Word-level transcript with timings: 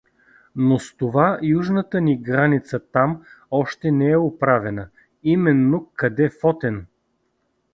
Но 0.55 0.79
с 0.79 0.95
това 0.97 1.39
южната 1.41 2.01
ни 2.01 2.21
граница 2.21 2.79
там 2.79 3.23
още 3.51 3.91
не 3.91 4.09
е 4.09 4.17
оправена, 4.17 4.89
именно 5.23 5.91
къде 5.95 6.29
Фотен. 6.41 6.87